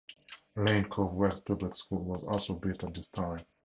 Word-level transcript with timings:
Lane 0.55 0.85
Cove 0.89 1.13
West 1.13 1.45
Public 1.45 1.75
School 1.75 2.03
was 2.03 2.23
also 2.23 2.55
built 2.55 2.83
at 2.83 2.95
this 2.95 3.09
time. 3.11 3.45